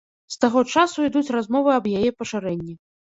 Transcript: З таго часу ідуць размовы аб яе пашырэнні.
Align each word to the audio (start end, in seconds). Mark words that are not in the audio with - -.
З 0.35 0.37
таго 0.45 0.61
часу 0.77 1.05
ідуць 1.09 1.33
размовы 1.37 1.75
аб 1.77 1.85
яе 1.99 2.09
пашырэнні. 2.23 2.73